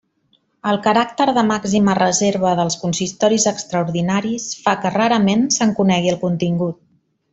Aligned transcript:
El 0.69 0.77
caràcter 0.85 1.25
de 1.37 1.43
màxima 1.49 1.95
reserva 1.99 2.53
dels 2.59 2.77
consistoris 2.85 3.45
extraordinaris 3.53 4.49
fa 4.65 4.75
que 4.87 4.93
rarament 4.97 5.45
se'n 5.59 5.77
conegui 5.83 6.15
el 6.15 6.19
contingut. 6.25 6.81